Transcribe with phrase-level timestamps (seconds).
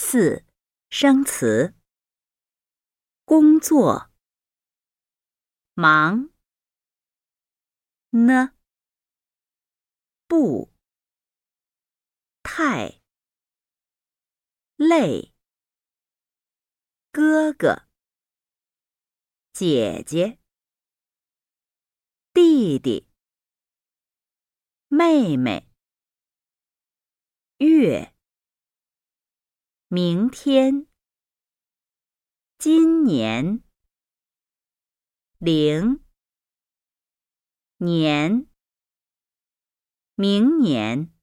[0.00, 0.44] 四、
[0.90, 1.74] 生词。
[3.24, 4.12] 工作，
[5.74, 6.30] 忙，
[8.10, 8.54] 呢，
[10.28, 10.72] 不，
[12.44, 13.00] 太，
[14.76, 15.34] 累，
[17.10, 17.88] 哥哥，
[19.52, 20.38] 姐姐，
[22.32, 23.10] 弟弟，
[24.86, 25.68] 妹妹，
[27.58, 28.14] 月。
[29.90, 30.86] 明天，
[32.58, 33.62] 今年，
[35.38, 36.04] 零。
[37.78, 38.46] 年，
[40.14, 41.17] 明年。